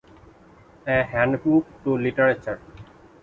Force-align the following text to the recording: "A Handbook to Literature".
"A 0.87 1.03
Handbook 1.03 1.67
to 1.83 1.95
Literature". 1.95 2.59